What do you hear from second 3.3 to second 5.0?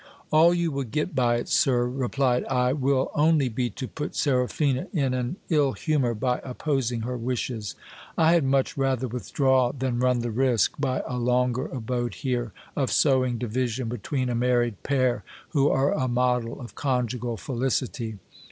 be to put Seraphina